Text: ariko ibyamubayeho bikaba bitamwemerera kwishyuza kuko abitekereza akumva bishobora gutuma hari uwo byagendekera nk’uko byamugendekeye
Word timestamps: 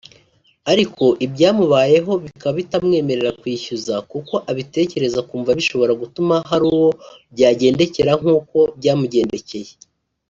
ariko 0.71 1.03
ibyamubayeho 1.25 2.11
bikaba 2.23 2.53
bitamwemerera 2.59 3.31
kwishyuza 3.41 3.93
kuko 4.11 4.33
abitekereza 4.51 5.17
akumva 5.23 5.57
bishobora 5.59 5.93
gutuma 6.01 6.35
hari 6.49 6.63
uwo 6.71 6.89
byagendekera 7.33 8.11
nk’uko 8.21 8.57
byamugendekeye 8.79 9.71